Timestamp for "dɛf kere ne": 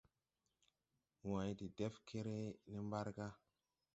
1.77-2.79